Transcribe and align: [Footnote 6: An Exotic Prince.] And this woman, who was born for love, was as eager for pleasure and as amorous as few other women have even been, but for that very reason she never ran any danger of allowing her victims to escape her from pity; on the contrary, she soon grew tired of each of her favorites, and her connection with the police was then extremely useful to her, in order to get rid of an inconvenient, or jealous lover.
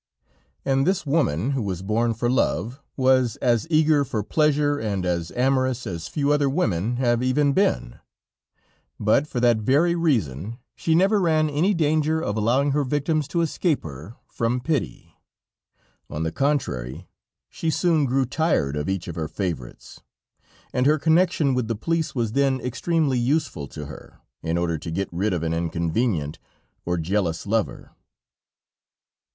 [Footnote 0.63 0.65
6: 0.65 0.65
An 0.65 0.71
Exotic 0.71 0.73
Prince.] 0.73 0.77
And 0.77 0.87
this 1.27 1.35
woman, 1.45 1.51
who 1.51 1.61
was 1.61 1.81
born 1.83 2.13
for 2.15 2.29
love, 2.31 2.81
was 2.97 3.35
as 3.35 3.67
eager 3.69 4.03
for 4.03 4.23
pleasure 4.23 4.79
and 4.79 5.05
as 5.05 5.31
amorous 5.35 5.85
as 5.85 6.07
few 6.07 6.31
other 6.31 6.49
women 6.49 6.95
have 6.95 7.21
even 7.21 7.53
been, 7.53 7.99
but 8.99 9.27
for 9.27 9.39
that 9.39 9.57
very 9.59 9.93
reason 9.93 10.57
she 10.75 10.95
never 10.95 11.21
ran 11.21 11.51
any 11.51 11.75
danger 11.75 12.19
of 12.19 12.35
allowing 12.35 12.71
her 12.71 12.83
victims 12.83 13.27
to 13.27 13.41
escape 13.41 13.83
her 13.83 14.15
from 14.27 14.59
pity; 14.59 15.13
on 16.09 16.23
the 16.23 16.31
contrary, 16.31 17.07
she 17.47 17.69
soon 17.69 18.05
grew 18.05 18.25
tired 18.25 18.75
of 18.75 18.89
each 18.89 19.07
of 19.07 19.13
her 19.13 19.27
favorites, 19.27 20.01
and 20.73 20.87
her 20.87 20.97
connection 20.97 21.53
with 21.53 21.67
the 21.67 21.75
police 21.75 22.15
was 22.15 22.31
then 22.31 22.59
extremely 22.61 23.19
useful 23.19 23.67
to 23.67 23.85
her, 23.85 24.19
in 24.41 24.57
order 24.57 24.79
to 24.79 24.89
get 24.89 25.09
rid 25.11 25.31
of 25.31 25.43
an 25.43 25.53
inconvenient, 25.53 26.39
or 26.85 26.97
jealous 26.97 27.45
lover. 27.45 27.91